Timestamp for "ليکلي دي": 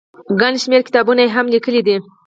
1.53-1.95